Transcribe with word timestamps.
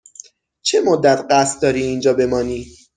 چه 0.61 0.81
مدت 0.81 1.25
قصد 1.29 1.61
داری 1.61 1.81
اینجا 1.83 2.13
بمانی؟ 2.13 2.65